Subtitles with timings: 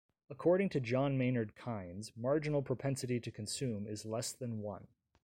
[0.31, 4.87] According to John Maynard Keynes, marginal propensity to consume is less than one.